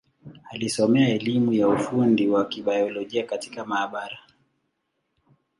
Alisomea 0.51 1.09
elimu 1.09 1.53
ya 1.53 1.67
ufundi 1.67 2.27
wa 2.27 2.45
Kibiolojia 2.45 3.23
katika 3.25 3.65
maabara. 3.65 4.19